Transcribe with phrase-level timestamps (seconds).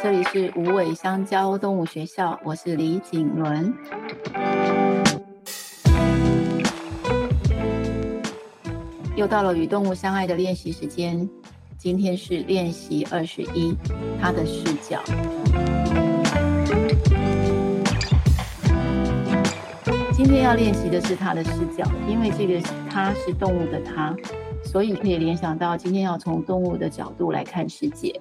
[0.00, 3.72] 这里是无尾香蕉动物学校，我是李景伦。
[9.14, 11.28] 又到了与动物相爱的练习时间，
[11.76, 13.76] 今天是练习二十一，
[14.20, 15.02] 它的视角。
[20.12, 24.16] 今天要练习的是它的视角，因为这个它是动物的它，
[24.64, 28.18] 所以可以联想到今天要从动物的角度来看世界。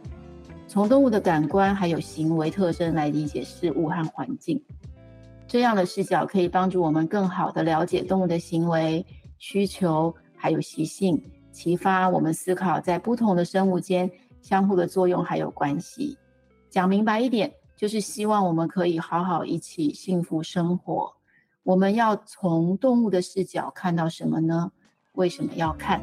[0.72, 4.64] 从动物的感官还有行为特征来理解事物和环境，
[5.46, 9.06] 这样的视角可以帮助我们更好地了解动物的行为、
[9.38, 11.22] 需求还有习性，
[11.52, 14.10] 启发我们思考在不同的生物间
[14.42, 16.18] 相互的作用还有关系。
[16.70, 21.12] 讲明白一点，就是希望我们可以好好一起幸福生活。
[21.64, 24.72] 我们要从动物的视角看到什么呢？
[25.12, 26.02] 为什么要看？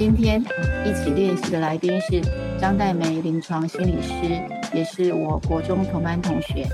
[0.00, 0.40] 今天
[0.86, 2.22] 一起练习的来宾是
[2.58, 4.40] 张岱梅临床心理师，
[4.72, 6.66] 也是我国中同班同学。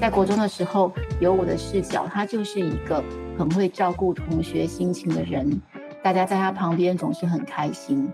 [0.00, 0.90] 在国中的时候，
[1.20, 3.04] 有我的视角，她就是一个
[3.36, 5.60] 很会照顾同学心情的人，
[6.02, 8.10] 大家在她旁边总是很开心。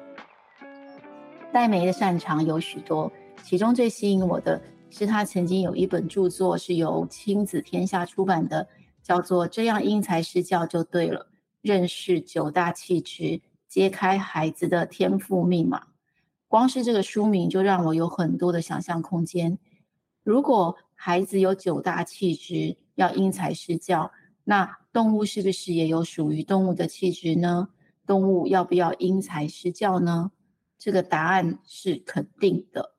[1.52, 3.12] 黛梅的擅长有许多，
[3.44, 4.60] 其中最吸引我的
[4.90, 8.66] 是她曾经有一本著作是由亲子天下出版的，
[9.00, 11.20] 叫做《这样因材施教就对了》，
[11.62, 13.40] 认识九大气质。
[13.74, 15.88] 揭开孩子的天赋密码，
[16.46, 19.58] 光是这个书名就让我有很多的想象空间。
[20.22, 24.12] 如果孩子有九大气质，要因材施教，
[24.44, 27.70] 那动物是不是也有属于动物的气质呢？
[28.06, 30.30] 动物要不要因材施教呢？
[30.78, 32.94] 这个答案是肯定的。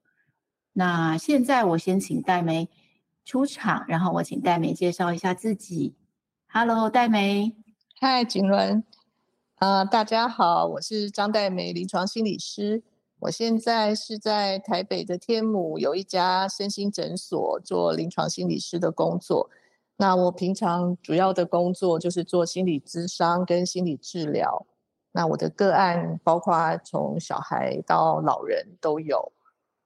[0.73, 2.69] 那现在我先请戴梅
[3.23, 5.95] 出场，然后我请戴梅介绍一下自己。
[6.47, 7.55] Hello，戴梅。
[8.01, 8.83] 嗨，景伦。
[9.55, 12.83] 啊、大家好，我是张黛梅，临床心理师。
[13.19, 19.49] 我现在是在台北的天母有一家身心诊所做临床心理师的工作。
[19.95, 24.65] 那我平常主要的工作就是做心理咨商跟心理治疗。
[25.13, 29.31] 那我的个案包括从小孩到老人都有。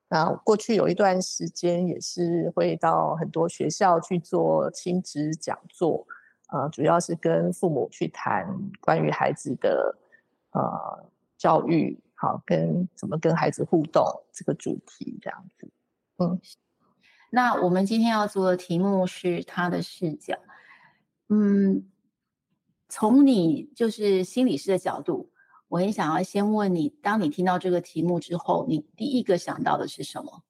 [0.10, 6.08] 那过去有一段时间也是会到很多学校去做亲子讲座。
[6.52, 8.48] 呃，主要是跟父母去谈
[8.82, 9.96] 关于孩子的
[10.52, 11.06] 呃
[11.38, 15.72] 教育，好，跟怎么跟孩子互动这个主题这样子。
[16.18, 16.42] 嗯，
[17.30, 20.38] 那我们今天要做的题目是他的视角。
[21.28, 21.88] 嗯，
[22.88, 25.32] 从你就是心理师的角度，
[25.68, 30.44] 我很想要先问你，当你听到这个题目之后，你第一个想到的是什么？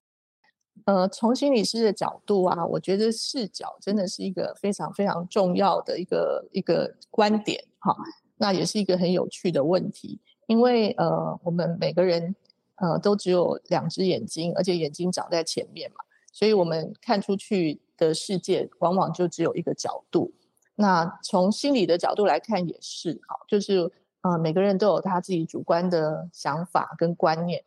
[0.86, 7.96] 呃，从心理师的角度啊，我觉得视角真的是一个非常非常重要的一个一个观点哈。
[8.38, 12.34] 那也是一个很有趣的问题，因为呃，我们每个人
[12.76, 15.98] 呃都只有两只眼睛，而且眼睛长在前面嘛，
[16.32, 20.32] 所以我们看出去的世界往往就只有一个角度。
[20.76, 23.92] 那从心理的角度来看也是哈，就是
[24.22, 27.62] 呃每个人都有他自己主观的想法跟观念。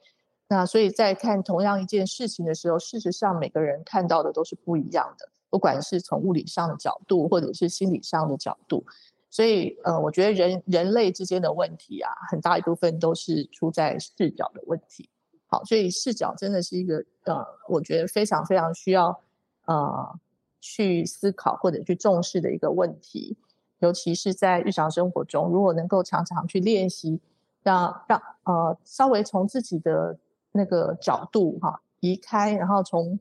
[0.52, 8.84] 那所以在看同样一件事情的时候，事实上每个人看到的都是不一样的，不管是从物理上的角度，或者是心理上的角度。
[9.30, 15.08] 所以，呃，我觉得人人类之间的问题啊，很大一部分都是出在视角的问题。
[15.46, 19.18] 好，所以视角真的是一个呃，我觉得非常非常需要
[19.64, 20.18] 呃
[20.60, 23.38] 去思考或者去重视的一个问题，
[23.78, 27.18] 尤其是在日常生活中，如果能够常常去练习，
[27.62, 30.18] 让让呃稍微从自己的
[30.52, 33.18] 那个角度哈、移开，然后从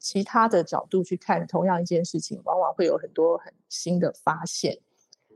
[0.00, 4.76] 其他的角度去看同样一件事情，往往会有很多很新的发现。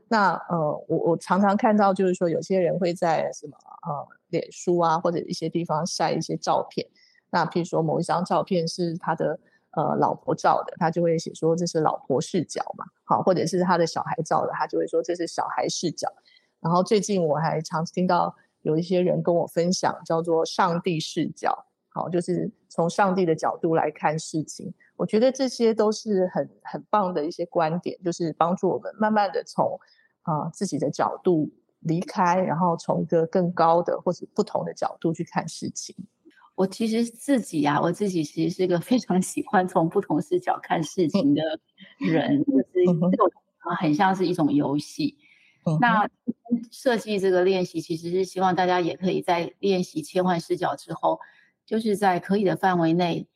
[0.09, 6.85] 那呃，我我常常看到，就是说有些人会在什么呃，脸书啊或者一些地方晒一些照片。
[7.29, 9.39] 那譬如说某一张照片是他的
[9.71, 16.11] 呃老婆照的，他就会写说这是老婆视角嘛，好，或者是他的小孩照的，他就会说这是小孩视角。
[16.59, 18.35] 然后最近我还常听到。
[18.67, 24.73] 有一些人跟我分享，叫做上帝视角，好，就是从上帝的角度来看事情。
[24.97, 29.79] 我觉得这些都是很很棒的一些观点，就是帮助我们慢慢的从
[30.23, 31.49] 啊、呃、自己的角度
[31.79, 35.95] 离开，然后从一个更高的或者不同的角度去看事情。
[36.55, 41.41] 我其实自己呀、啊，我自己其实是一个非常喜欢从不同视角看事情的
[41.99, 43.31] 人，就是这种
[43.79, 45.15] 很像是一种游戏。
[45.79, 46.09] 那
[46.71, 51.19] 设计这个练习，其实是希望大家也可以在练习切换视角之后，
[51.65, 53.27] 就是在可以的范围内，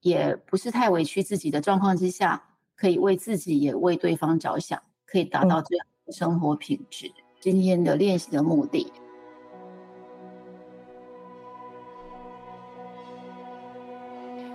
[0.00, 2.42] 也不是太委屈自己的状况之下，
[2.74, 7.10] 可以为自己也为对方着想，可以达到这样的生活品质。
[7.40, 8.92] 今天的练习的目的。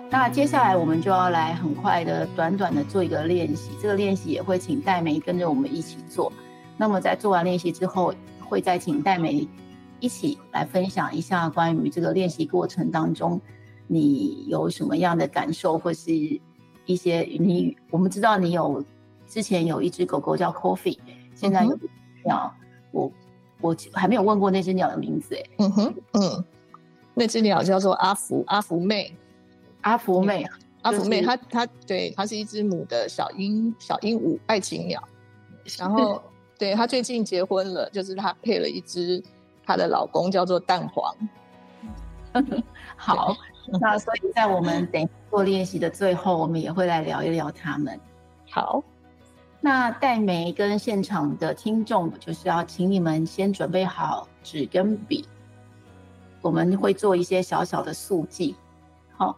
[0.09, 3.71] 那接下来我们就要来很快的、短短的做一个练习。
[3.81, 6.31] 这个练习也会请戴梅跟着我们一起做。
[6.77, 8.13] 那么在做完练习之后，
[8.47, 9.47] 会再请戴美
[9.99, 13.41] 一起来分享一下关于这个练习过程当中，
[13.87, 16.13] 你有什么样的感受，或是
[16.85, 18.83] 一些你我们知道你有
[19.27, 20.97] 之前有一只狗狗叫 Coffee，
[21.35, 21.77] 现在有
[22.23, 23.11] 鸟，嗯、我
[23.61, 25.43] 我还没有问过那只鸟的名字哎。
[25.57, 26.45] 嗯哼，嗯，
[27.13, 29.13] 那只鸟叫做阿福，阿福妹。
[29.81, 30.45] 阿福妹，
[30.81, 35.01] 阿福妹，她她对，她是一只母的小鹦小鹦鹉爱情鸟，
[35.77, 36.21] 然后
[36.57, 39.23] 对她最近结婚了，就是她配了一只
[39.65, 41.13] 她的老公叫做蛋黄。
[42.95, 43.35] 好，
[43.79, 47.99] 那所以在我们等做练习的最后，我们也会来聊一聊他们。
[48.49, 48.83] 好，
[49.61, 55.27] 那黛玫跟现场的听众，就是要请你们先准备好纸跟笔，
[56.41, 58.55] 我们会做一些小小的速记。
[59.15, 59.37] 好。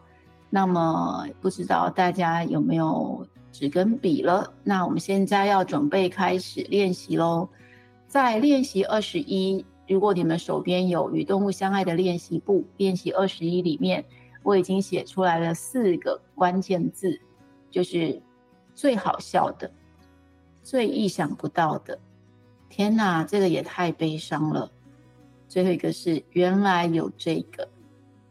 [0.52, 4.52] 那么不知道大家有没有纸跟笔了？
[4.62, 7.48] 那我们现在要准备开始练习喽。
[8.06, 14.04] 在练习二十一，如果你们手边有与动物相爱的练习簿，练习二十一里面，
[14.42, 17.20] 我已经写出来了四个关键字，
[17.70, 18.20] 就是
[18.74, 19.70] 最好笑的、
[20.62, 21.98] 最意想不到的。
[22.68, 24.70] 天哪，这个也太悲伤了。
[25.48, 27.68] 最后一个是原来有这个。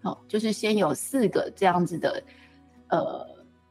[0.02, 2.24] 好，就是先有四个这样子的，
[2.88, 3.26] 呃，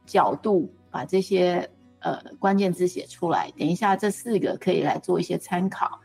[0.05, 1.69] 角度把这些
[1.99, 3.51] 呃关键字写出来。
[3.57, 5.99] 等一下，这四个可以来做一些参考。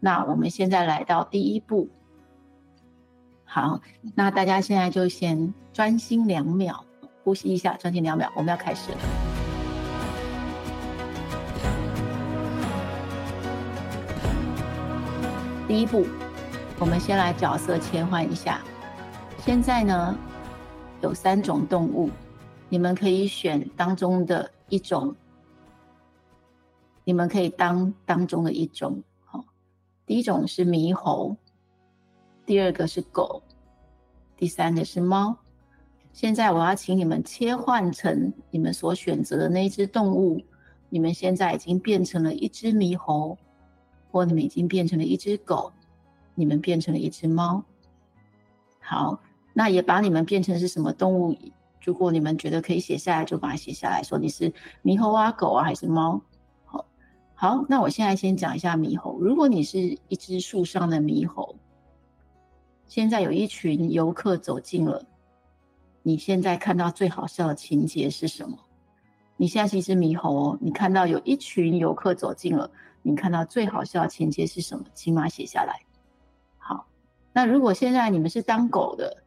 [0.00, 1.88] 那我们现在来到第一步。
[3.44, 3.80] 好，
[4.14, 6.84] 那大家现在就先专心两秒，
[7.22, 8.98] 呼吸一下，专心两秒，我们要开始了。
[15.68, 16.06] 第一步，
[16.78, 18.60] 我们先来角色切换一下。
[19.38, 20.18] 现在呢，
[21.00, 22.10] 有三种动物，
[22.72, 25.14] 你们可以选当中的一种，
[27.04, 29.02] 你们可以当当中的一种。
[29.26, 29.44] 好，
[30.06, 31.36] 第一种是猕猴，
[32.46, 33.42] 第二个是狗，
[34.38, 35.36] 第三个是猫。
[36.14, 40.40] 现在我要请你们切换成你们所选择的那一只动物。
[40.88, 43.36] 你们现在已经变成了一只猕猴，
[44.10, 45.70] 或你们已经变成了一只狗，
[46.34, 47.62] 你们变成了一只猫。
[48.80, 49.20] 好。
[49.52, 51.36] 那也把你们变成是什么动物？
[51.84, 54.52] 如果你们觉得可以写下来，就把它写下来说你是
[54.84, 56.20] 猕猴啊、狗啊还是猫。
[56.64, 56.86] 好，
[57.34, 59.18] 好，那我现在先讲一下猕猴。
[59.18, 61.56] 如果你是一只树上的猕猴，
[62.86, 65.04] 现在有一群游客走近了，
[66.02, 68.56] 你现在看到最好笑的情节是什么？
[69.36, 72.70] 你现在是一只猕猴哦，你看到有一群游客走近了，
[73.02, 74.84] 你看到最好笑的情节是什么？
[74.94, 75.80] 请把它写下来。
[76.58, 76.86] 好，
[77.32, 79.21] 那如果现在你们是当狗的。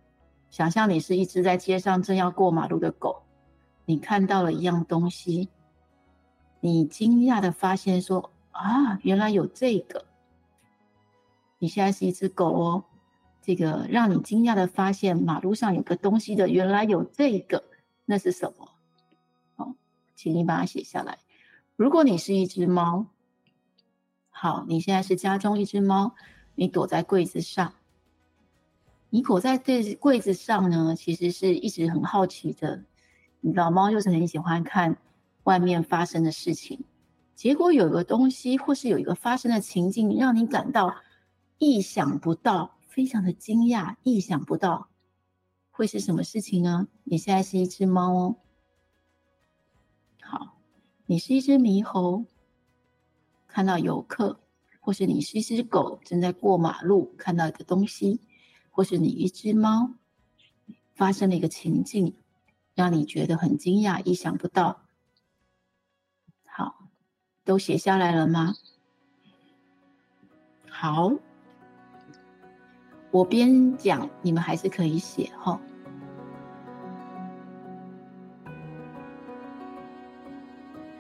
[0.49, 3.23] 想象你是一只在街上正要过马路的狗，
[3.85, 5.49] 你看到了一样东西，
[6.61, 10.05] 你惊讶的发现说：“啊，原来有这个！”
[11.59, 12.85] 你现在是一只狗哦，
[13.41, 17.63] 这个让你惊讶的发现马路上有个东西的，原来有这个，
[18.05, 18.69] 那是什么？
[19.55, 19.73] 好，
[20.15, 21.19] 请你把它写下来。
[21.75, 23.07] 如果你是一只猫，
[24.29, 26.15] 好，你现在是家中一只猫，
[26.55, 27.73] 你躲在柜子上。
[29.15, 32.83] 你躲在这柜子上呢，其实是一直很好奇的。
[33.39, 34.97] 你知道，猫就是很喜欢看
[35.45, 36.83] 外面发生的事情。
[37.33, 40.93] 结果有一个东西，或是有一个发生的情境，让你感到
[41.59, 44.89] 意想不到，非常的惊讶，意想不到
[45.71, 46.89] 会是什么事情呢？
[47.05, 48.35] 你现在是一只猫哦。
[50.19, 50.57] 好，
[51.05, 52.25] 你是一只猕猴，
[53.47, 54.41] 看到游客，
[54.81, 58.19] 或是你是一只狗，正在过马路，看到一个东西。
[58.75, 59.93] 或是你一只猫
[60.95, 62.13] 发生了一个情境，
[62.73, 64.81] 让你觉得很惊讶、意想不到。
[66.45, 66.89] 好，
[67.45, 68.53] 都写下来了吗？
[70.69, 71.13] 好，
[73.11, 75.57] 我边讲，你们还是可以写哈。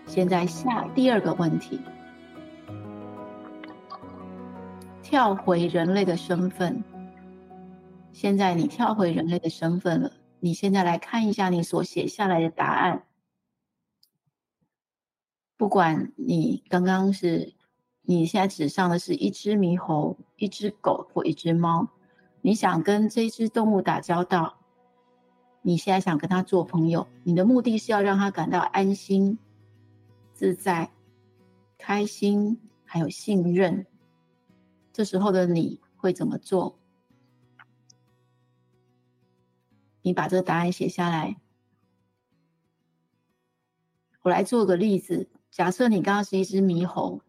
[0.07, 1.81] 现在下第二个问题，
[5.03, 6.81] 跳回人类的身份。
[8.15, 10.09] 现在你跳回人类的身份了。
[10.39, 13.03] 你现在来看一下你所写下来的答案。
[15.57, 17.53] 不管你刚刚是，
[18.03, 21.89] 你现在纸上的是一只猕猴、一只狗或一只猫，
[22.41, 24.59] 你想跟这只动物打交道，
[25.61, 29.37] 你现在想跟它做朋友，你的目的是要让它感到安心、
[30.33, 30.89] 自在、
[31.77, 33.85] 开心，还有信任。
[34.93, 36.79] 这时候的你会怎么做？
[40.05, 41.35] 你把这个答案写下来。
[44.21, 47.21] 我来做个例子，假设你刚刚是一只猕猴，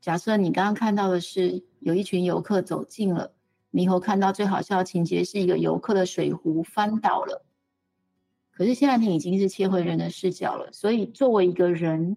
[0.00, 3.36] 假设你刚刚看到的是有一群游客走近了，
[3.70, 7.46] 猕猴看到最好笑的情节是一个游客的水壶翻倒了。
[8.50, 12.16] 可是现在你已经是切回人的视角了，所以作为一个人，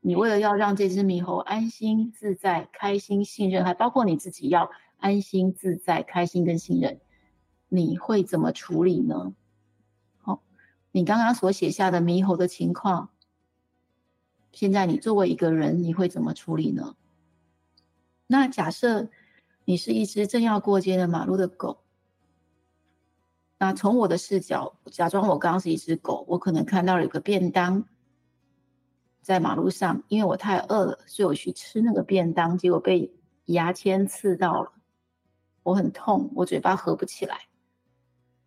[0.00, 7.00] 你为了要让这只猕猴安心、自在、开心、信任，还包括你自己要安心、自在、开心跟信任，
[7.70, 9.32] 你会怎么处理呢？
[10.18, 10.42] 好
[10.90, 13.10] 你刚刚所写下的猕猴的情况，
[14.52, 16.96] 现在你作为一个人，你会怎么处理呢？
[18.26, 19.08] 那假设
[19.64, 21.84] 你是一只正要过街的马路的狗，
[23.58, 27.84] 那从我的视角，假装我刚刚是一只狗，我可能看到了有个便当
[29.22, 33.12] 在马路上，因为我太饿了，所以我去吃那个便当，结果被
[33.44, 34.72] 牙签刺到了，
[35.62, 37.42] 我很痛，我嘴巴合不起来。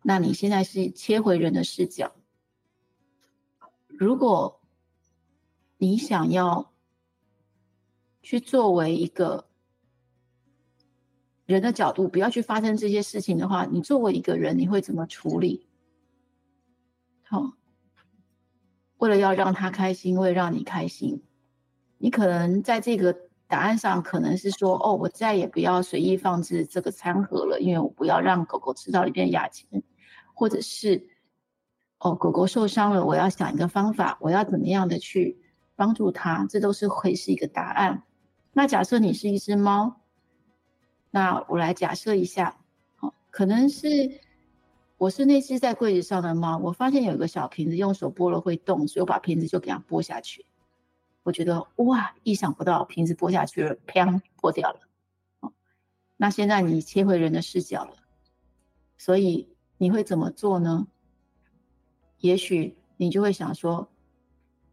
[0.06, 2.12] 那你现在是切回人的视角。
[3.88, 4.60] 如果
[5.78, 6.74] 你想要
[8.22, 9.48] 去作为一个
[11.46, 15.66] 人的角度，不要去发生这些事情的话，你作为一个人，你会怎么处理？
[17.22, 17.54] 好，
[18.98, 21.22] 为了要让他开心，为了让你开心，
[21.96, 29.82] 你可能在这个答案上可能是说：“哦，我再也不要随意放置这个餐盒了，因为我不要让狗狗吃到里边的牙签，
[30.34, 31.08] 或者是。”
[31.98, 35.38] 哦，狗狗受伤了，我要想一个方法，我要怎么样的去
[35.74, 36.44] 帮助它？
[36.50, 38.02] 这都是会是一个答案。
[38.52, 40.02] 那假设你是一只猫，
[41.10, 42.58] 那我来假设一下，
[43.00, 44.20] 哦，可能是
[44.98, 50.44] 我是那只在柜子上的猫，我发现有一个小瓶子，用手拨了会动，所以我把瓶子就给它拨下去。
[51.22, 54.80] 我觉得哇，意想不到，瓶子拨下去了，砰，破掉了。
[55.40, 55.54] 哦，
[56.18, 57.94] 那现在你切回人的视角了，
[58.98, 59.53] 所以
[59.84, 60.86] 你会怎么做呢？
[62.18, 63.90] 也许你就会想说，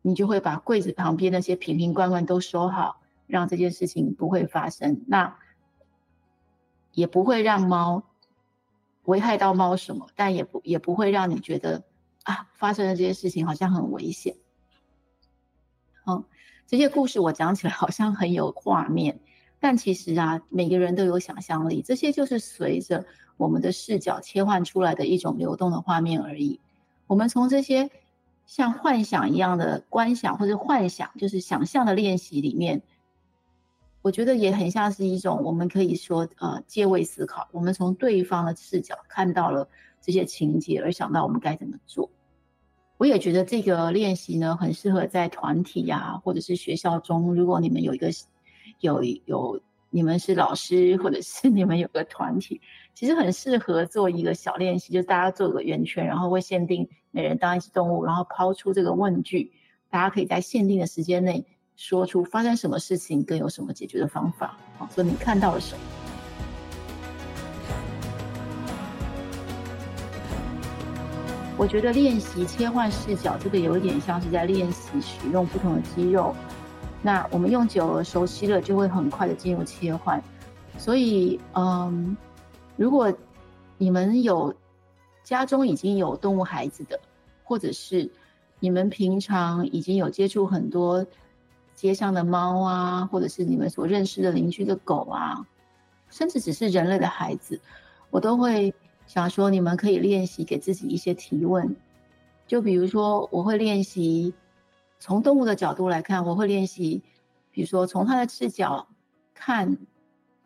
[0.02, 5.04] 你就会把柜子旁边那些瓶瓶罐罐都收好，让这件事情不会发生。
[5.08, 5.38] 那
[6.94, 8.04] 也不会让猫
[9.04, 11.84] 危害到猫什么，但也不也不会让你觉得
[12.24, 14.38] 啊，发生的这些事情好像很危险。
[16.06, 16.24] 嗯，
[16.66, 19.20] 这些故事我讲起来好像很有画面，
[19.60, 23.06] 但其实啊，每个人都有想象力，这些就是随着
[23.42, 26.60] 我们的视角切换出来的一种流动的画面而已。
[27.08, 27.90] 我们从这些
[28.46, 32.84] 像幻想一样的观想或者幻想，就是想象的练习里面，
[34.04, 37.48] 我觉得也很像是一种我们可以说呃借位思考。
[37.52, 39.68] 我们从对方的视角看到了
[40.00, 42.12] 这些情节，而想到我们该怎么做。
[43.00, 47.34] 我也觉得这个练习呢，很适合在团体呀、或者是学校中。
[47.34, 48.12] 如果你们有一个
[48.82, 49.60] 有有。
[49.94, 52.62] 你们是老师，或者是你们有个团体，
[52.94, 59.52] 其实很适合做一个小练习，就是大家做个圆圈，然后会限定每人当一只动物，然后抛出这个问句，
[59.90, 61.46] 大家可以在限定的时间内
[61.76, 64.58] 说出发生什么事情，跟有什么解决的方法。
[64.78, 65.82] 好，所以你看到了什么？
[71.58, 76.36] 我觉得练习切换视角，这个有一点像是在练习使用不同的肌肉。
[77.04, 80.22] 那我们用久了、熟悉了，就会很快的进入切换。
[80.78, 82.18] 所以，嗯，
[82.82, 83.14] 如果
[83.78, 84.56] 你们有
[85.24, 87.00] 家中已经有动物孩子的，
[87.44, 88.10] 或者是
[88.60, 91.06] 你们平常已经有接触很多
[91.76, 95.46] 街上的猫啊，或者是你们所认识的邻居的狗啊，
[96.10, 97.62] 甚至只是人类的孩子，
[98.10, 98.74] 我都会
[99.06, 101.76] 想说，你们可以练习给自己一些提问。
[102.48, 104.34] 就比如说，我会练习。
[104.98, 107.04] 从动物的角度来看，我会练习，
[107.52, 108.88] 比如说从它的视角
[109.36, 109.78] 看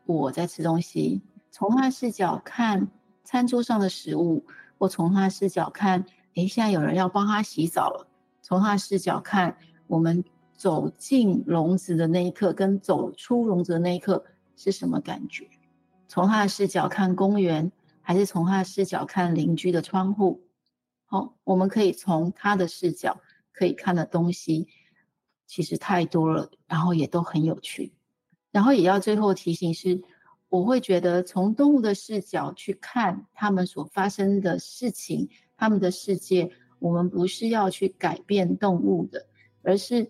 [0.06, 1.22] 我在吃东西，
[1.56, 2.86] 从他的视角看
[3.24, 4.46] 餐桌上的食物，
[4.78, 8.06] 或从他的视角看，诶，现在有人要帮他洗澡了。
[8.42, 9.56] 从他的视角看，
[9.88, 10.22] 我们
[10.54, 14.26] 走进笼子的那一刻，跟走出笼子的那一刻
[14.58, 15.48] 是什么感觉？
[16.10, 17.72] 从他的视角看公园，
[18.02, 20.42] 还是从他的视角看邻居的窗户？
[21.06, 23.22] 好，我们可以从他的视角。
[23.54, 24.68] 可以看的东西
[25.48, 27.94] 其实太多了，然后也都很有趣。
[28.52, 30.02] 然后也要最后提醒是，
[30.56, 39.28] 我会觉得从动物的视角去看他们所发生的事情，他们的世界，我们不是要去改变动物的，
[39.62, 40.10] 而是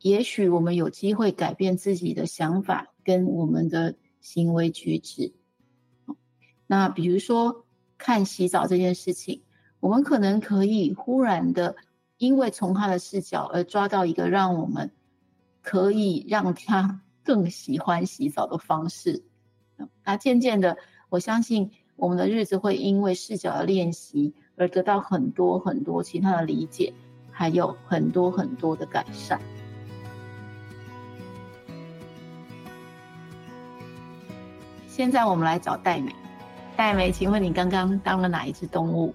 [0.00, 5.34] 也许我们有机会改变自己的想法跟我们的行为举止。
[6.66, 7.66] 那比如说
[7.98, 9.42] 看洗澡这件事情，
[9.80, 11.76] 我们可能可以忽然的。
[12.18, 14.90] 因为从他的视角而抓到一个让我们
[15.62, 19.22] 可以让他更喜欢洗澡的方式。
[20.04, 20.76] 那渐渐的，
[21.08, 26.92] 我相信我们的日子会因为视角的练习而得到很多很多其他的理解，
[27.30, 29.40] 还有很多很多的改善。
[34.86, 36.12] 现在我们来找戴美，
[36.76, 39.14] 戴美，请问你刚刚当了哪一只动物？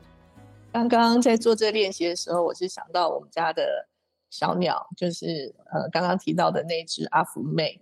[0.72, 3.88] 刚刚在做这练习的时候，我是想到我们家的
[4.30, 7.80] 小鸟，就是呃刚刚提到的那只阿福妹。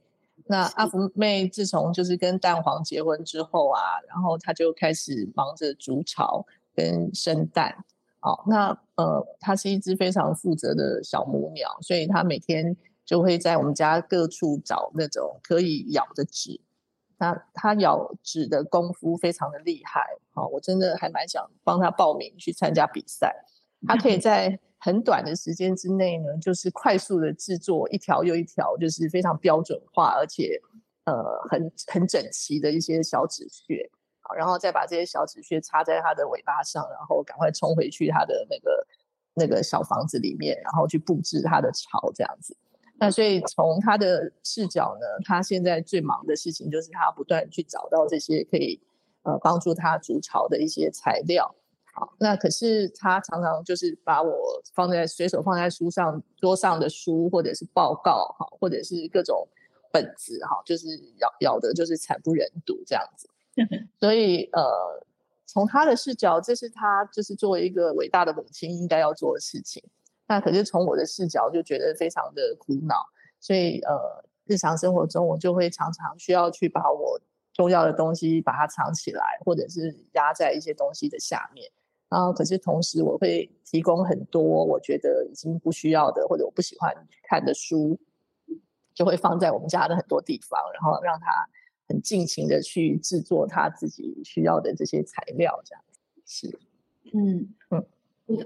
[0.52, 7.74] 那阿福妹自从就是跟蛋黄结婚之后啊，然后她就开始忙着筑巢跟生蛋。
[8.20, 16.60] 哦，那呃，它是一只非常负责的小母鸟，所以它每天就会在我们家各处找那种可以咬的纸。
[17.18, 23.34] 那它咬纸的功夫非常的厉害，哦，我真的还蛮想帮它报名去参加比赛。
[23.88, 30.60] 它可以 在很短的时间之内呢，就是快速的制作一条又一条，就是非常标准化而且
[31.06, 33.90] 呃很很整齐的一些小纸屑。
[34.34, 38.88] 然后再把这些小纸屑插在它的尾巴上，然后赶快冲回去它的那个
[39.34, 42.56] 那个小房子里面，然后去布置它的巢这样子。
[42.98, 48.80] 那所以从他的视角呢，他现在最忙的事情就是他不断去找到这些可以
[49.24, 51.54] 呃帮助他筑巢的一些材料。
[51.94, 59.48] 好，那可是他常常就是把我放在随手放在书上桌上的书，或者是报告哈，或者是各种
[59.92, 63.30] 本子哈，就是咬咬的就是惨不忍睹这样子。
[64.00, 65.06] 所以，呃，
[65.46, 69.84] 从他的视角，这是他就是作为一个伟大的母亲应该要做的事情。
[70.28, 72.96] 那可是从我的视角就觉得非常的苦恼。
[73.42, 77.20] 所以，呃，日常生活中我就会常常需要去把我
[77.54, 81.70] 重要的东西把它藏起来，或者是压在一些东西的下面。
[82.12, 87.98] 然后，可是同时我会提供很多我觉得已经不需要的或者我不喜欢看的书，
[88.94, 91.48] 就会放在我们家的很多地方，然后让他。
[91.90, 96.60] 很尽情的去制作他自己需要的这些材料，这样子是，
[97.14, 97.86] 嗯嗯，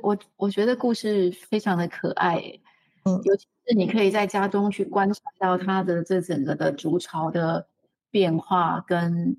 [0.01, 2.41] 我我觉得故事非常的可爱，
[3.04, 7.67] 嗯，尤其是你可以在家中去观察到他的这整个的筑巢的
[8.10, 9.38] 变化，跟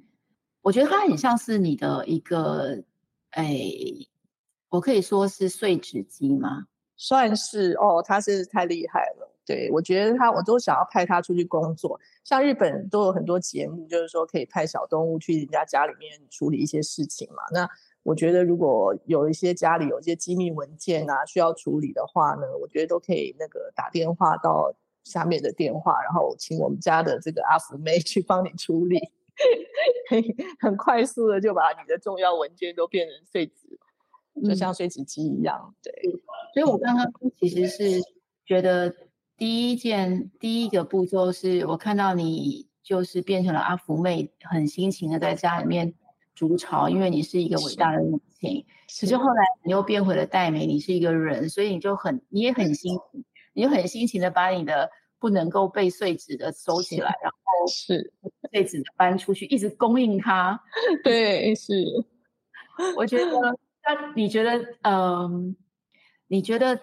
[0.62, 2.84] 我觉得它很像是你的一个，
[3.30, 3.58] 哎，
[4.76, 6.66] 我可以说是碎纸机吗？
[6.98, 9.32] 算是哦，他是太厉害了。
[9.46, 11.98] 对，我觉得他，我都想要派他出去工作。
[12.24, 17.42] 像日本都有很多节目，就是说可以派小动物去人家家里面处理一些事情嘛。
[17.52, 17.66] 那
[18.02, 28.98] 我觉得如果有一些家里有一些机密文件啊需要处理的话呢，我觉得都可以那个打电话到下面的电话，然后请我们家的这个阿福妹 去帮你处理，
[30.60, 33.78] 很快速的就把你的重要文件都变成碎纸，
[34.44, 35.74] 就像碎纸机一样。
[35.82, 35.92] 对，
[36.54, 38.00] 所以我刚刚其实是
[38.44, 38.94] 觉得。
[39.38, 45.92] 第一件，第一个步骤是我看到你就是变成了阿福妹，很辛勤的在家里面
[46.34, 48.64] 筑巢，因为你是一个伟大的母亲。
[48.98, 58.14] 可是后来你又变回了黛美，你是一个人，所以你就很，你也很辛勤，你就很辛勤的把你的不能够被碎纸的收起来，然后是
[58.50, 60.58] 碎纸的搬出去，一直供应它。
[61.04, 61.84] 对，是。
[62.96, 65.56] 我觉得，那你觉得，嗯，
[66.26, 66.78] 你觉得？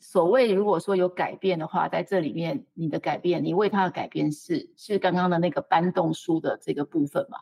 [0.00, 7.36] 所谓如果说有改变的话，在这里面你的改变，你为他的改变是是刚刚的那个搬动书的这个部分吗？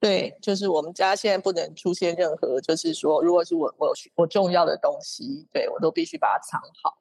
[0.00, 6.96] 对，就是我们家现在不能出现任何，就是说，如果是我我我重要的东西，对我都必须把它藏好。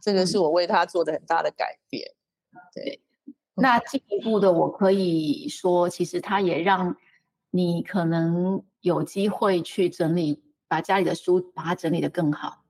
[0.00, 2.10] 这个是我为他做的很大的改变。
[2.52, 3.02] 嗯、对，
[3.54, 6.96] 那进一步的，我可以说，其实他也让
[7.50, 12.62] 你可能有机会去整理，把家里的书把它整理得更好。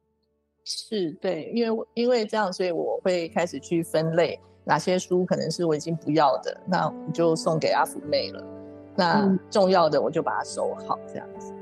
[0.65, 8.45] 是对，因为因为这样，所以我会开始去分类哪些书可能是我已经不要的，那我就送给阿福妹了。
[8.97, 11.53] 那重要的我就把它收好，这样子。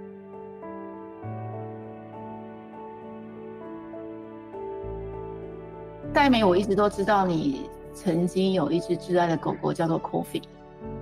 [6.12, 10.44] 黛美，我一直都知道你曾经有一只挚爱的狗狗叫做 Coffee，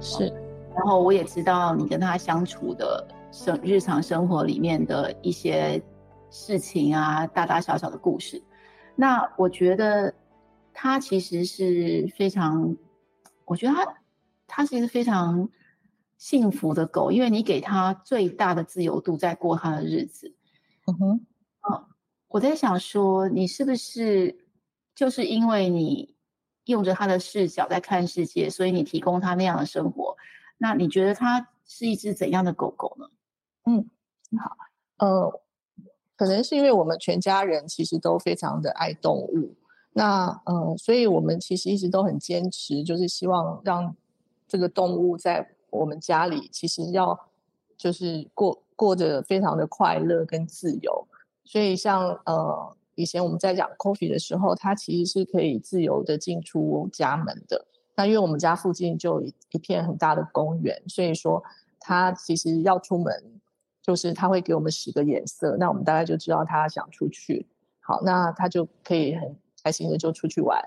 [0.00, 0.26] 是。
[0.74, 5.82] 然后我也知道你跟它相处的生日常生活里面的一些。
[6.34, 8.42] 事情啊，大大小小的故事，
[8.96, 10.14] 那我觉得
[10.72, 12.74] 他其实是非常，
[13.44, 13.94] 我觉得他
[14.46, 15.46] 他其实非常
[16.16, 20.34] 幸福的狗，因为你给他最大的自由度在过他的日子。
[20.86, 21.26] 嗯哼，
[21.60, 21.84] 哦，
[22.28, 24.34] 我在想说，你是不是
[24.94, 26.16] 就是因为你
[26.64, 30.16] 用着他的视角在看世界，所以你提供他那样的生活？
[30.56, 33.06] 那你觉得他是一只怎样的狗狗呢？
[33.66, 33.88] 嗯，
[34.38, 34.56] 好，
[34.98, 35.40] 呃。
[36.14, 39.56] 可能是因为我们全家人其实都非常的爱动物，
[39.92, 43.96] 那呃，所以我们其实一直都很坚持，就是希望让
[44.46, 47.18] 这个动物在我们家里，其实要
[47.76, 51.08] 就是过过着非常的快乐跟自由。
[51.44, 57.66] 所以像呃以前我们在讲 Coffee 的时候，它其实是可以自由的进出家门的。
[57.96, 61.42] 那因为我们家附近就一一片很大的公园，所以说
[61.80, 63.40] 它其实要出门，
[63.82, 67.46] 就是他会给我们使个眼色，那我们大概就知道他想出去。
[67.80, 69.36] 好，那他就可以很。
[69.64, 70.60] 开心的就出去玩，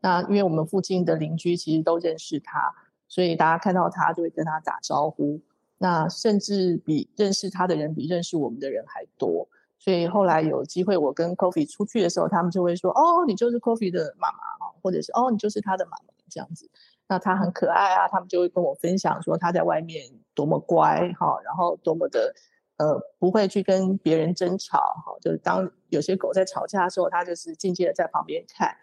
[0.00, 2.74] 那因为我们附近的邻居其实都认识他，
[3.06, 5.40] 所以大家看到他就会跟他打招呼。
[5.78, 9.48] 那甚至比认识他的人比认识我们的人还多。
[9.78, 16.68] 所以后来有机会我跟 Coffee 出去的时候，他们就会说：“哦，你就是 Coffee 的妈妈啊，或者是哦，你就是他的妈妈这样子。”
[17.06, 20.04] 那他很可爱啊，他们就会跟我分享说他在外面
[20.34, 22.34] 多么乖哈，然后多么的。
[22.80, 28.74] 呃，不会去跟别人争吵，哈，就是当有些狗在吵架的时候，它就是静静的在旁边看。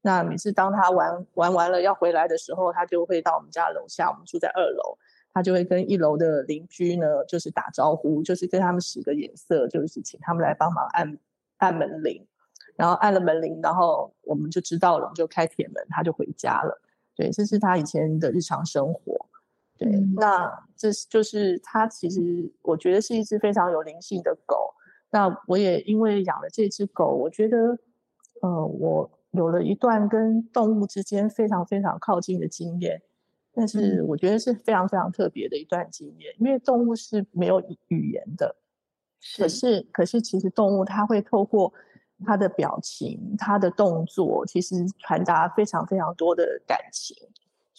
[0.00, 4.96] 那每次当它玩玩完了要回来的时候，它就会到我们家楼下，我们住在二楼，
[5.34, 11.18] 它就会跟一楼的邻居呢，就是打招呼，就是跟他们使个眼色，就是请他们来帮忙按
[11.58, 12.26] 按门铃，
[12.74, 16.80] 然后按了门铃，然后我们就知道了，我们就开铁门，它就回家了。
[17.14, 19.21] 对，这是它以前的日常生活。
[19.78, 24.74] 对，那这是就是它，其实我觉得是一只非常有灵性的狗。
[25.10, 27.78] 那我也因为养了这只狗，我觉得，
[28.40, 33.02] 呃，我有了一段跟动物之间非常非常靠近的经验。
[33.54, 38.56] 但是我觉得是非常非常特别的一段经验，因为动物是没有语言的，
[39.36, 41.70] 可是可是其实动物它会透过
[42.24, 47.14] 它的表情、它的动作，其实传达非常非常多的感情。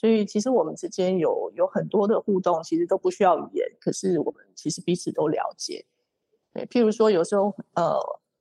[0.03, 5.85] 所以其实我们之间有有很多的互动，其实都不需要语言，可是我们其实彼此都了解。
[6.51, 7.97] 对，譬如说有时候呃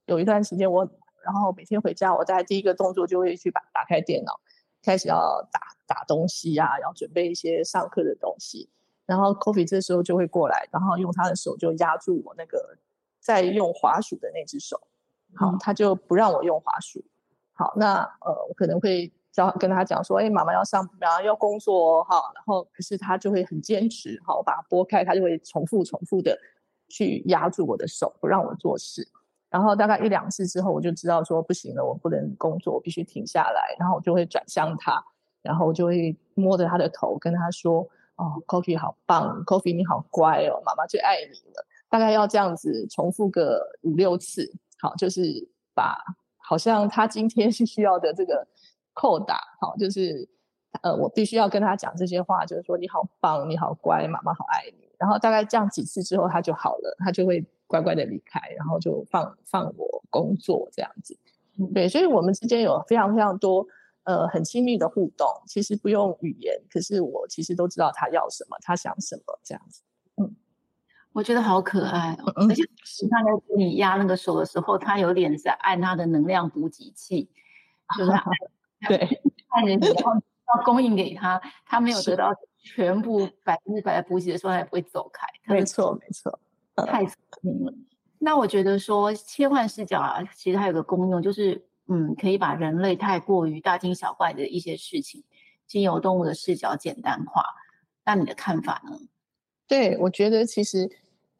[0.07, 0.85] 有一段时间我，
[1.23, 4.41] 然后每天回家，我在第一个动作就会去把打开电脑，
[4.83, 8.69] 开始要打打东西啊，要准备一些上课的东西。
[9.07, 12.77] 然后 Coffee 这时候就会过来，然后用他的手就压住我那个
[13.21, 14.81] 在用滑鼠的那只手，
[15.37, 17.05] 好，他就不让我用滑鼠。
[17.53, 19.13] 好，那呃我可能会。
[19.41, 26.39] 要跟他讲说，哎，妈妈要上，妈妈要工作哦，哈，然后可是他就会很坚持，好，我把它拨开，他就会重复重复的
[26.89, 29.09] 去压住我的手，不让我做事。
[29.49, 33.75] 然后大概一两次之后，我就知道说不行了，我不能工作，我必须停下来。
[33.79, 35.03] 然后我就会转向他，
[35.41, 37.81] 然后我就会摸着他的头，跟他说，
[38.17, 41.67] 哦，Coffee 好棒，Coffee 你好乖哦，妈妈最爱你了。
[41.89, 45.97] 大概要这样子重复个五六次，好，就是把
[46.37, 48.47] 好像他今天是需要的这个。
[48.95, 50.29] 扣打，好，就是，
[50.83, 54.89] 呃，我必须要跟他讲这些话，就是说你好棒，你好乖，妈妈好爱你。
[54.99, 61.19] 然后大概这样几次之后，他就好了，他就会乖乖的离开，然后就放放我工作这样子。
[61.75, 63.67] 对，所以我们之间有非常非常多
[64.05, 69.83] 呃很亲密的互动，其实不用语言，可是我其实都知道他要什么，他想什么这样子。
[70.17, 70.37] 嗯，
[71.13, 72.63] 我觉得好可爱哦，而且
[73.11, 77.29] 他在给你压那个手的时候，他有点在按他的能量补给器，
[77.99, 78.31] 就是他。
[78.89, 78.99] 对，
[79.51, 85.27] 看人要要供应给他，他没有得到全部百分之百的补给的时候，他也不会走开。
[85.47, 86.39] 没错，没错，
[86.87, 87.73] 太聪明了。
[88.19, 95.25] 那我觉得说切换视角啊，其实它有个功用，就是嗯，可以把人类太过于大惊小怪的一些事情，
[95.67, 97.43] 经由动物的视角简单化。
[98.05, 98.97] 那你的看法呢？
[99.67, 100.89] 对，我觉得其实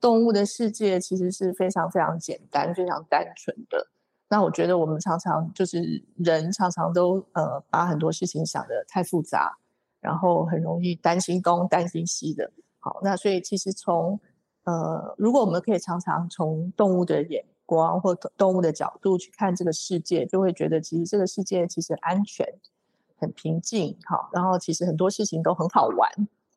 [0.01, 3.92] 动物的世界其实是非常非常简单、非常单纯的。
[4.33, 9.59] 那我觉得我们常常就是人常常都呃把很多事情想得太复杂，
[10.01, 12.51] 然后很容易担心东担心西的。
[12.81, 14.19] 好，那所以其实从
[14.65, 22.47] 呃如果我们可以常常从动物的眼光或动物的角度去看这个世界，就会觉得其实这个世界其实安全、
[23.19, 23.95] 很平静。
[24.07, 26.11] 好，然后其实很多事情都很好玩。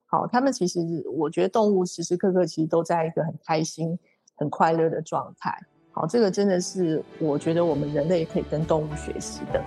[0.05, 0.79] 好，他们其实
[1.13, 3.99] 我觉得动物时时刻刻其实都在一个很开心、
[4.35, 5.61] 很快乐的状态。
[5.95, 9.63] 好，这个真的是我觉得我们人类可以跟动物学习的。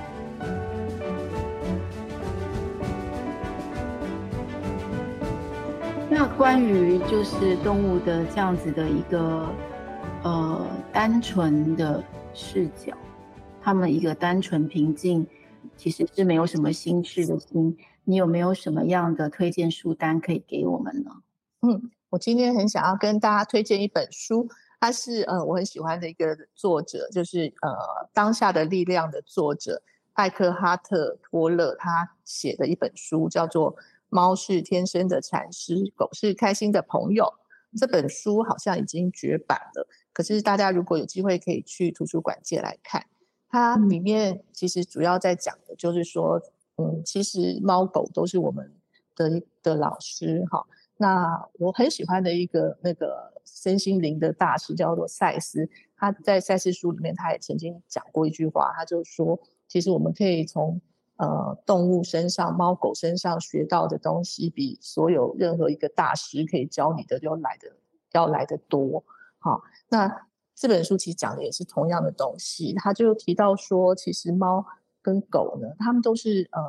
[6.11, 9.49] 那关于就是动物的这样子的一个
[10.23, 12.93] 呃单纯的视角，
[13.62, 15.27] 他们一个单纯平静，
[15.79, 17.75] 其实是没有什么心事的心。
[18.05, 21.11] 你有没有什么样的推荐书单可以给我们呢？
[21.62, 24.47] 嗯，我今天很想要跟大家推荐一本书。
[24.81, 27.71] 他是呃，我很喜欢的一个作者，就是呃，
[28.12, 33.75] 《当下的力量》的作者艾克哈特·托勒，他写的一本书叫做
[34.09, 37.25] 《猫是天生的禅师，狗是开心的朋友》。
[37.79, 43.05] 这本书好像已经绝版了，可是大家如果有机会可以去图书馆借来看。
[43.51, 46.41] 它里面其实主要在讲的就是说，
[46.77, 48.73] 嗯，其实猫狗都是我们
[49.17, 50.64] 的的老师哈。
[51.01, 60.81] 那我很喜欢的一个那个身心灵的大师叫做赛斯，他在赛斯书里面他也曾经讲过一句话，他就说，其实我们可以从
[61.17, 67.71] 呃动物身上、猫狗身上学到的东西，比所有任何一个大师可以教你的要来的
[68.13, 69.05] 要来的多。
[69.39, 74.67] 好，那这本书其实讲的也是同样的东西，他就提到说，其实猫
[75.01, 76.61] 跟狗呢，他们都是呃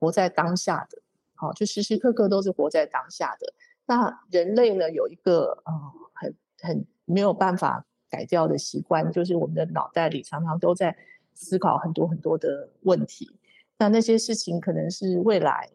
[0.00, 0.98] 活在当下的，
[1.36, 3.54] 好，就时时刻刻都是活在当下的。
[3.88, 5.72] 那人类呢，有一个呃
[6.12, 10.94] 很很没有办法改掉的习惯，就是我们的脑袋里常常都在
[11.32, 13.34] 思考很多很多的问题。
[13.78, 15.70] 那那些事情可能是未来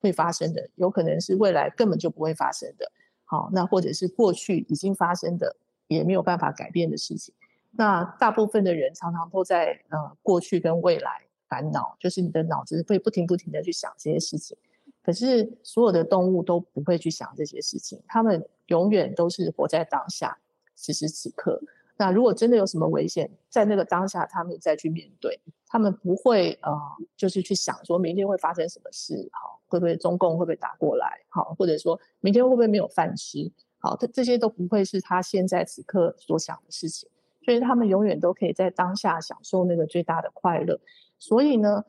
[0.00, 2.90] 会发生的，有可能是未来根本就不会发生的。
[3.24, 5.54] 好，那或者是过去已经发生的，
[5.88, 7.34] 也没有办法改变的事情。
[7.72, 14.56] 那大部分的人常常都在呃过去跟未来烦恼，就是你的脑子会不停不停的去想这些事情。
[15.02, 20.36] 可是所有的动物都不会去想这些事情，他们永远都是活在当下，
[20.74, 21.60] 此时此刻。
[21.96, 26.72] 那如果真的有什么危险，在那个当下，他们再去面对，他们不会呃，
[27.14, 37.06] 就是去想说明天会发生什么事，好，会不会中共会不会打过来，好，或者说明天会不会没有饭吃，好，这这些都不会是他现在此刻所想的事情，
[37.44, 40.80] 所以他们永远都可以在当下享受那个最大的快乐。
[41.18, 41.84] 所以呢，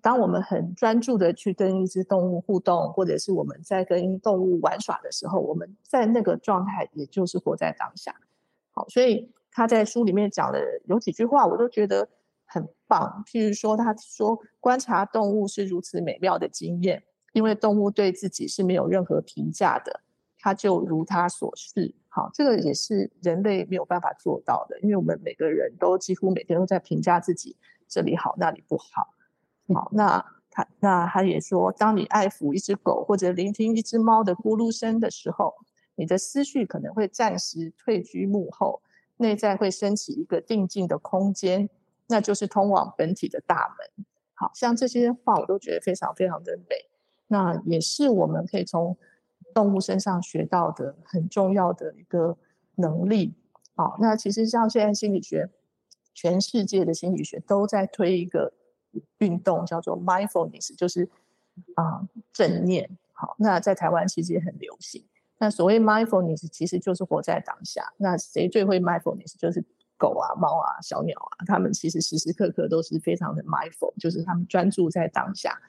[0.00, 8.14] 当我们很专注的去跟一只动物互动，或者是我们在跟动物玩耍的时候，我们在那个状态，也就是活在当下。
[8.70, 12.08] 好，所以他在书里面讲的有几句话，我都觉得
[12.44, 13.22] 很棒。
[13.26, 20.00] 譬如说，他说观察动物是如此美妙的经验，因为动物对自己是没有任何评价的，
[20.38, 21.94] 它就如它所是。
[22.08, 27.56] 好，这个也是人类没有办法做到的，因为我们每个人都几乎每天都在评价自己，
[27.86, 29.14] 这里好，那里不好。
[29.74, 35.54] 好，那他那他也说，当你爱抚一只狗或者聆听一只猫的咕噜声的时候，
[35.94, 38.80] 你的思绪可能会暂时退居幕后，
[39.18, 41.68] 内在会升起一个定静的空间，
[42.06, 44.06] 那就是通往本体的大门。
[44.32, 46.88] 好，像这些话我都觉得非常非常的美，
[47.26, 48.96] 那也是我们可以从
[49.52, 52.38] 动物身上学到的很重要的一个
[52.76, 53.34] 能力。
[53.76, 55.50] 好，那其实像现在心理学，
[56.14, 58.54] 全世界的心理学都在推一个。
[59.18, 61.08] 运动叫做 mindfulness，就是
[61.74, 62.88] 啊、呃、正念。
[63.12, 65.04] 好，那在台湾其实也很流行。
[65.38, 67.92] 那所谓 mindfulness，其实就是活在当下。
[67.96, 69.36] 那谁最会 mindfulness？
[69.36, 69.64] 就是
[69.96, 75.60] 狗啊、猫啊、小鸟啊，它们其实时时刻刻都是非常的 mindful，就是它们专注在当下。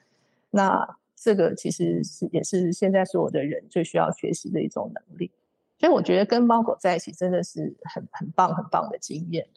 [0.50, 5.32] 那这个其实是也是现在所有的人最需要学习的一种能力。
[5.78, 9.48] 所以我觉得跟猫狗在一起真的是很很棒很棒的经验，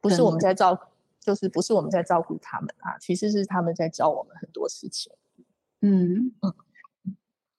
[0.00, 0.88] 不是我们在照。
[1.22, 5.12] 就是不是我们在照顾他们啊，其实是他们在教我们很多事情。
[5.80, 6.52] 嗯嗯，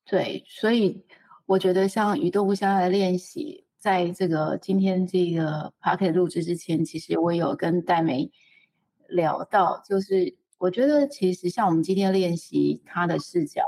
[0.03, 1.05] 对，所以
[1.45, 8.29] 我觉得像与动物相爱的练习，在这个今天这个 podcast 录制之前，其实我有跟戴梅
[9.07, 13.63] 聊到，就是我觉得其实像我们今天练习他的视角，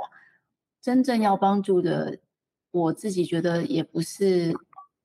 [0.82, 2.20] 真正要帮助的，
[2.72, 4.54] 我自己觉得也不是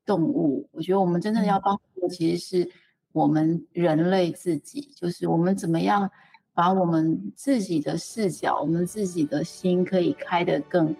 [0.05, 2.73] 动物，我觉得我们真正要帮助的其实是。
[3.13, 6.09] 我们人类自己，就是我们怎么样
[6.55, 10.95] 把我们自己的视角、我们自己的心可以开得更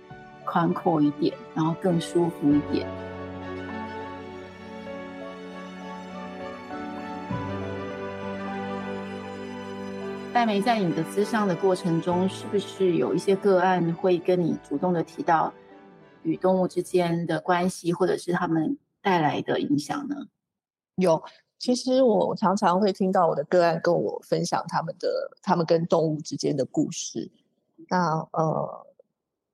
[0.45, 2.85] 宽阔一点，然后更舒服一点。
[10.33, 15.53] 戴梅，在你的咨商的过程中，是不是有一些个案会跟你主动的提到
[16.25, 20.27] 与动物之间的关系，或者是他们带来的影响呢？
[20.97, 21.23] 有。
[21.61, 27.31] 其实我常常会听到我的个案跟我分享他们的他们跟动物之间的故事。
[27.91, 28.87] 那呃，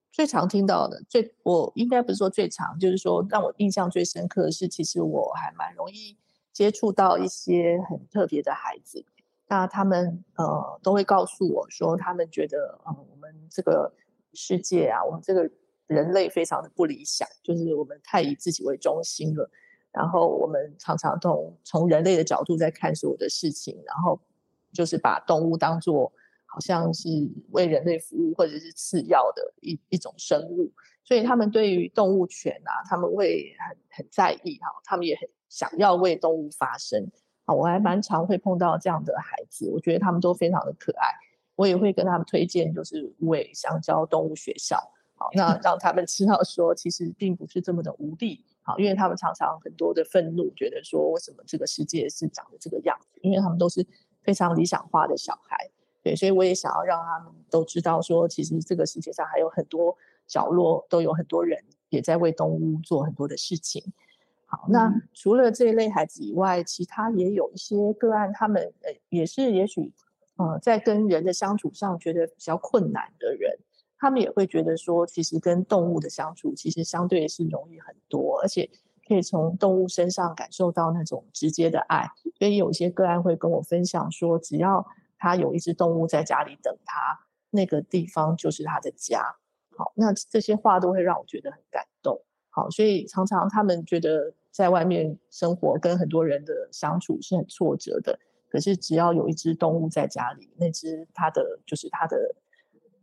[0.09, 6.17] 最常听到的，最我应该不是说最常，就是说让我印象最深刻的是，其实我还蛮容易
[6.53, 9.03] 接触到一些很特别的孩子。
[9.49, 13.93] 那他们呃都会告诉我说，他们觉得嗯、我们这个
[14.33, 15.49] 世界啊，我们这个
[15.87, 19.49] 人类非常的不理想，就是我们太以自己为中心了。
[19.97, 24.19] 然后我们常常从从人类的角度在看所有的事情，然后
[24.71, 26.13] 就是把动物当做
[26.45, 27.09] 好像是
[27.49, 30.71] 为人类服务或者是次要的一一种生物，
[31.03, 37.09] 所以他们对于动物权啊，他们会很很在意哈，他们也很想要为动物发声
[37.45, 37.55] 啊。
[37.55, 41.09] 我还蛮常会碰到这样的孩子，我觉得他们都非常的可爱，
[41.55, 44.77] 我也会跟他们推荐就是无尾香蕉动物学校，
[45.15, 48.45] 好，那让他们知道说其实并不是这么的无力。
[48.67, 53.17] 好，因为他们常常很多的愤怒，觉得说为什么这个世界是长得这个样子？
[53.21, 53.87] 因为他们都是
[54.21, 55.69] 非常理想化的小孩。
[56.03, 63.81] 对，所以我也想要让他们都知道说，其实这个世界上还有很多角落，都有很多人也在为动物做很多的事情。
[64.45, 69.93] 好，那除了这一类孩子以外，其他也有一些个案，他们呃也是也许
[70.35, 73.57] 呃在跟人的相处上觉得比较困难的人，
[73.99, 78.69] 他们也会觉得说，其实跟动物的相处其实相对是容易很多，而且
[79.07, 82.07] 可以从动物身上感受到那种直接的爱。
[82.37, 84.85] 所以有些个案会跟我分享说，只要
[85.17, 89.35] 他有一只动物在家里等他，那个地方就是他的家。
[89.75, 92.21] 好，那这些话都会让我觉得很感动。
[92.49, 102.35] 好，所以常常他们觉得在外面生活跟很多人的相处是很挫折的，可是只要有一只动物在家里，那只它的就是它的，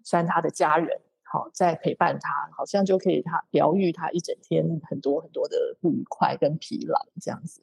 [0.05, 7.61] 算他的家人，好，在陪伴他，好像就可以他疗愈他一整天很多很多的不愉快跟疲劳这样子。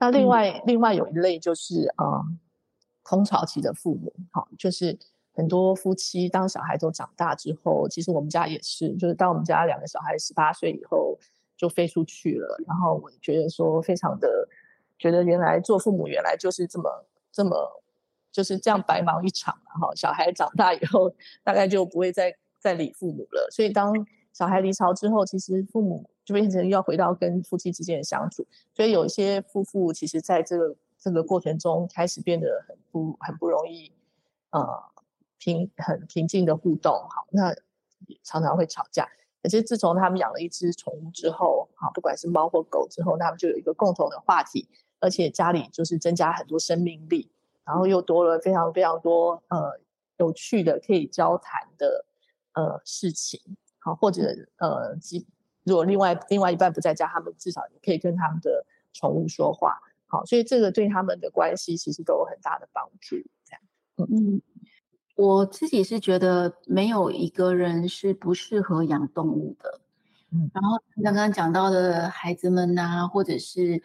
[0.00, 2.40] 那另外、嗯、另外有一类就是啊、嗯，
[3.04, 4.98] 空巢期的父母，好，就是。
[5.34, 11.16] 很多夫妻当小孩都长大之后，其实我们家也是，就是当我们家两个小孩十八岁以后
[11.56, 14.48] 就飞出去了，然后我觉得说非常的
[14.98, 17.56] 觉得原来做父母原来就是这么这么
[18.38, 23.92] 就是这样白忙一场，了哈小孩长大以后大概就不会再再理父母了，所以当
[24.32, 33.90] 小孩离巢之后，其实父母就变成要回到跟夫妻之间的相处，所以有一些夫妇其实在这个这个过程中开始变得很不很不容易，
[34.50, 34.84] 呃。
[35.40, 37.54] 平很平静的互动，好，那
[38.24, 39.08] 常常会吵架。
[39.40, 47.30] 可是自从他们养了一只宠物之后，好，不管是猫或狗之后，他们就有一个共同的话题，而且家里就是增加很多生命力，
[47.68, 49.78] 然后又多了非常非常多呃
[50.16, 52.06] 有趣的可以交谈的
[52.54, 53.38] 呃事情，
[53.78, 54.22] 好，或者
[54.56, 54.96] 呃，
[55.64, 63.60] 如果另外另外一半不在家，他们至少也可以跟他们的宠物说话，好，所以这个对他们的关系其实都有很大的帮助，这样，
[64.10, 64.36] 嗯。
[64.36, 64.42] 嗯
[65.18, 69.80] 我自己是觉得没有一个人是不适合养动物的，
[70.30, 73.82] 嗯，然后刚刚讲到的孩子们呐、啊，或者是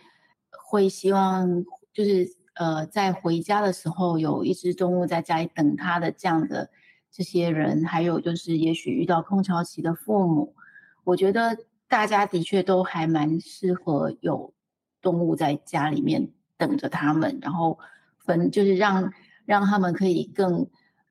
[0.52, 6.70] 会希望就是呃在回家的时候有一只动物在家里等他的这样的
[7.12, 10.56] 这些人，还有就是也许遇到空巢期的父母，
[11.04, 14.54] 我觉得大家的确都还蛮适合有
[15.02, 17.80] 动物在家里面等着他们，然后
[18.18, 19.12] 分就是让
[19.46, 20.68] 让他们可以更。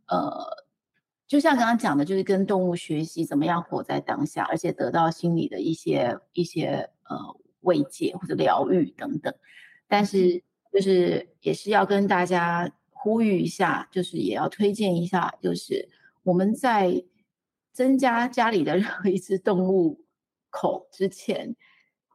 [0.09, 0.44] 呃，
[1.26, 7.16] 就像刚刚讲的，就是跟动物学习怎么样活在当下，而且得到心理的一些一些呃
[7.61, 9.33] 慰藉或者疗愈等等。
[9.88, 15.88] 但是就是也是要跟大家呼吁一下，就是也要推荐一下，就是
[16.22, 17.04] 我们在
[17.72, 20.04] 增加家里的 任何一只动物
[20.50, 21.54] 口之前，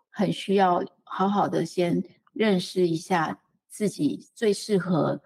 [0.10, 5.22] 很需要好好的先认识一下自己最适合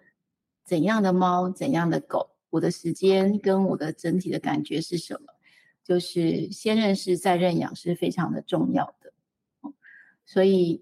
[0.65, 2.31] 怎样的猫，怎样的狗。
[2.49, 5.27] 我的时间跟我的整体的感觉是什么？
[5.83, 9.13] 就是先认识再认养是非常的重要的，
[10.25, 10.79] 所以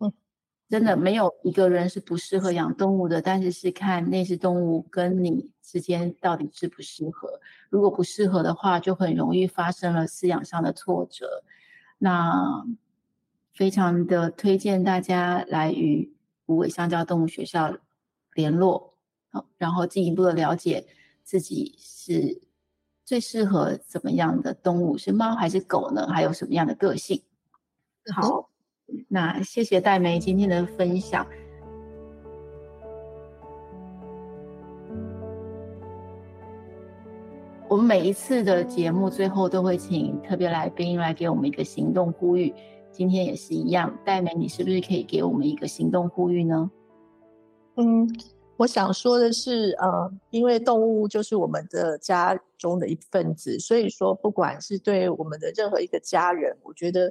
[0.70, 7.40] 真的没有一个人是不适合养动物的，但是是看那只动物跟你之间到底适不适合。
[7.70, 11.44] 如果不适合的话，就很容易发生了饲养上的挫折。
[11.98, 12.66] 那
[13.54, 16.14] 非常的推荐大家来与
[16.46, 17.76] 无尾香蕉动物学校
[18.34, 18.94] 联络，
[19.32, 20.86] 好，然后进一步的了解。
[21.24, 22.42] 自己是
[23.06, 24.98] 最适合怎么样的动物？
[24.98, 26.08] 是猫还是狗呢？
[26.08, 27.22] 还有什么样的个性？
[28.12, 28.49] 好，
[29.08, 31.26] 那谢谢黛玫今天的分享。
[37.68, 42.54] 我们每一次的节目最后都会请特别来宾来给我们一个行动呼吁，
[42.92, 43.96] 今天也是一样。
[44.04, 46.72] 黛玫，你是不是可以给我们一个行动呼吁呢？
[47.76, 48.08] 嗯。
[48.58, 57.10] 我想说的是，呃，因为动物就是我们的家中的一份子，所以说不管是对我们的任何一个家人，我觉得，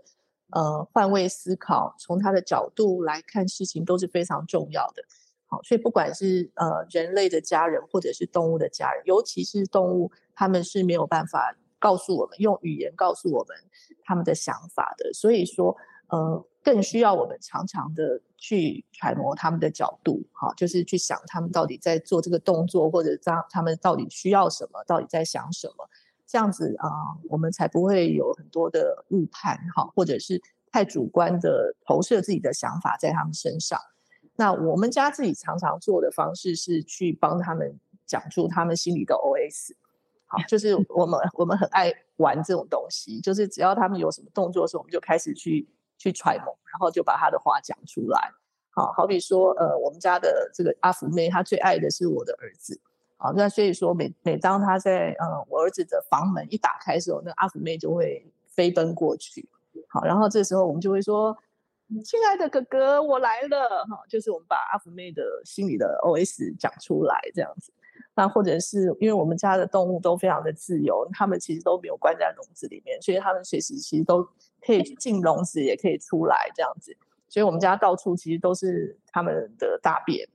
[0.50, 5.02] 呃，换位思考，从他的角度来看事情都是非常重要的。
[5.46, 13.56] 好，所以不管是呃人类的家人，或者是动物的家人，尤其是动物，他们是没有办法告诉我们，用语言告诉我们
[14.04, 15.12] 他们的想法的。
[15.12, 15.76] 所以说，
[16.08, 16.44] 呃。
[16.60, 25.88] 更需要我们常常的去揣摩他们的角度，哈，就是去想他们到底在做这个动作，或者让他们到底需要什么，到底在想什么，
[26.28, 26.86] 这样子啊，
[27.28, 33.80] 我们才不会有很多的误判，哈，或者是太主观的投射自己的想法在他们身上。
[34.36, 39.72] 那我们家自己常常做的方式是去帮他们讲出他们心里的 OS，
[40.26, 45.66] 好，就是我们我们很爱玩这种东西，就是只要他们有什么动作的时候，我们就开始去。
[46.00, 48.30] 去揣摩，然后就把他的话讲出来。
[48.70, 52.80] 好，好比说，呃，我们家的这个阿福妹，她最爱的是我的儿子。
[53.20, 59.48] 好，那所以说每每当他在呃我儿子的房门一打开的时候，那阿福妹就会飞奔过去。
[59.88, 61.36] 好，然后这时候我们就会说
[62.04, 67.72] ：“亲爱的哥哥，我来了。”哈，就是我们把阿福妹的心里的 OS 讲出来，这样子。
[68.14, 74.22] 那或者是因为我们家的动物都非常的自由，他们其实都没有关在笼子里面，所以他们随时其实都
[74.60, 76.96] 可以进笼子，也可以出来这样子。
[77.28, 80.28] 所以我们家到处其实都是他们的大便，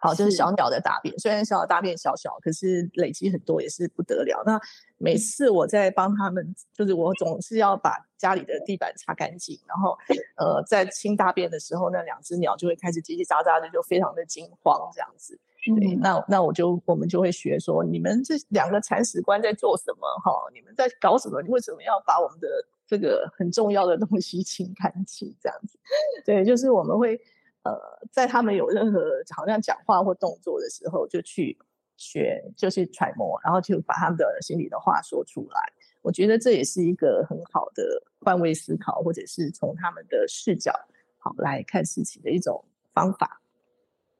[0.00, 1.16] 好，就是小鸟的大便。
[1.18, 4.42] 虽然小鸟大便小小，可是累积很多也是不得了。
[4.46, 4.60] 那
[4.96, 9.96] 每次我在帮他们，就是我总是要把家里的地板擦干净，然后
[10.36, 15.38] 呃，在清大便的时候，那两只鸟就会开始叽叽喳喳的，就非常的惊慌这样子。
[15.76, 20.06] 对，那那我就我们就会学说，你们这两个铲屎官在做什么？
[20.24, 21.42] 哈，你们在搞什么？
[21.42, 22.48] 你为什么要把我们的？
[22.88, 25.78] 这个很重要的东西清干净，这样子，
[26.24, 27.20] 对，就是我们会
[27.68, 29.00] 呃，在他们有任何
[29.36, 31.58] 好像讲话或动作的时候，就去
[31.96, 35.60] 学，就去揣摩，然后就把他们的心里的话说出来。
[36.00, 37.82] 我觉得这也是一个很好的
[38.20, 40.72] 换位思考，或者是从他们的视角
[41.18, 42.64] 好来看事情的一种
[42.94, 43.42] 方法。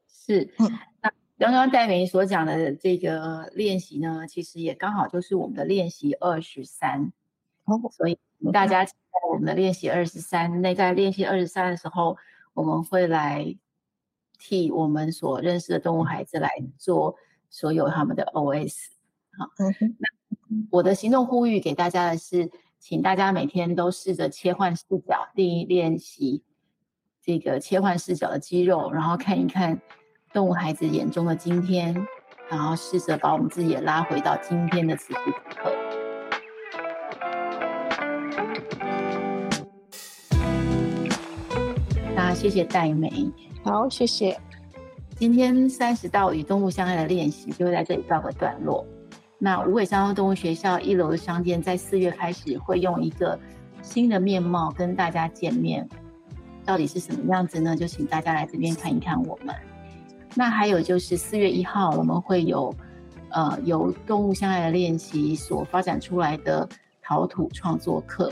[0.08, 0.70] 是，嗯，
[1.00, 7.12] 那刚刚戴明所讲的这个练习呢，其实也刚好就是我们的练习二十三，
[7.64, 8.18] 哦，所以。
[8.52, 8.92] 大家在
[9.28, 12.16] 我们的练习二十三，那在练习二十三的时候，
[12.58, 13.56] 我们会来
[14.36, 17.14] 替我们所认识的动物孩子来做
[17.48, 18.74] 所有他们的 OS。
[19.38, 20.08] 好，那
[20.68, 22.50] 我的行动呼吁给大家的是，
[22.80, 26.42] 请大家每天都试着切换视角，第一练习
[27.22, 29.80] 这个切换视角的肌肉，然后看一看
[30.32, 31.94] 动物孩子眼中的今天，
[32.50, 35.77] 然后试着把我们自己也拉回到今天的此时此刻。
[42.34, 43.30] 谢谢戴梅，
[43.64, 44.38] 好，谢谢。
[45.16, 48.86] 今天三十道与动物相爱的练习就会在这里告个段落。
[49.38, 53.38] 那无尾香蕉动物学校一楼的商店在四月开始会用一个
[53.82, 55.88] 新的面貌跟大家见面，
[56.64, 57.74] 到底是什么样子呢？
[57.74, 59.54] 就请大家来这边看一看我们。
[60.34, 62.72] 那还有就是四月一号我们会有
[63.30, 66.68] 呃由动物相爱的练习所发展出来的
[67.02, 68.30] 陶土创作课，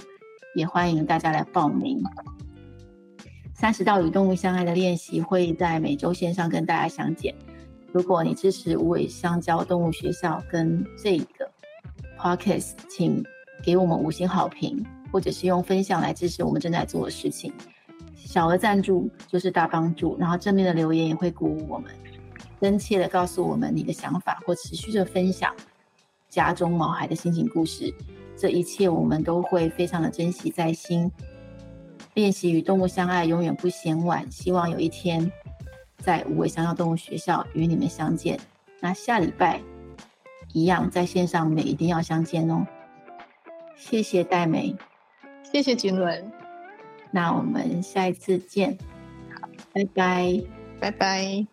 [0.55, 2.03] 也欢迎大家来报名。
[3.59, 7.35] 三十道与动物相爱的练习会在每周线上跟大家相见。
[7.91, 11.51] 如果你支持无尾香蕉动物学校跟这个
[12.19, 13.25] podcast，请
[13.65, 17.51] 给我们五星好评，或者是用分享来支持我们正在做的事情。
[18.15, 21.91] 小额赞助就是大帮助，然后正面的留言也会鼓舞我们，
[22.61, 25.51] 真切的告诉我们你的想法或持续的分享
[26.29, 27.91] 家中毛孩的心情故事，
[28.37, 31.11] 这一切我们都会非常的珍惜在心。
[32.17, 34.27] 练习与动物相爱，永远不嫌晚。
[34.33, 35.31] 希望有一天，
[35.99, 38.41] 在五位香料动物学校与你们相见。
[38.81, 39.61] 那下礼拜
[40.55, 42.67] 一样在线上面一定要相见哦。
[43.77, 44.75] 谢谢戴美，
[45.43, 46.33] 谢谢军伦。
[47.11, 48.79] 那我们下一次见。
[49.39, 50.43] 好，拜拜，
[50.81, 51.47] 拜拜。